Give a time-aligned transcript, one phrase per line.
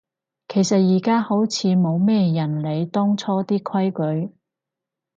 [0.47, 4.33] 其實而家好似冇咩人理當初啲規矩